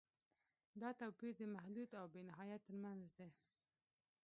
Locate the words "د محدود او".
1.39-2.05